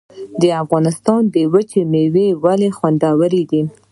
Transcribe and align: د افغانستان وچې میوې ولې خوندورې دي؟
د 0.41 0.43
افغانستان 0.63 1.21
وچې 1.53 1.81
میوې 1.91 2.27
ولې 2.43 2.69
خوندورې 2.77 3.41
دي؟ 3.49 3.61